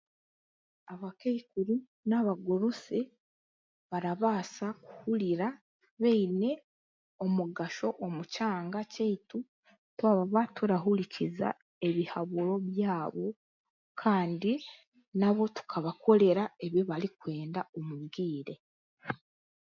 Abakaikuru 0.93 1.73
n'abagurusi 2.09 2.99
barabaasa 3.89 4.67
kuhurira 4.85 5.47
beine 6.01 6.51
omugasho 7.25 7.87
omukyanga 8.05 8.79
kyeitu 8.93 9.37
twaba 9.97 10.41
turahurikiza 10.55 11.49
ebihaburo 11.87 12.55
byaabo 12.69 13.27
kandi 14.01 14.51
nabo 15.19 15.43
tukabakorera 15.55 16.43
ebi 16.65 16.79
bwarikwenda 16.87 17.61
omu 17.77 17.95
bwire. 18.03 18.55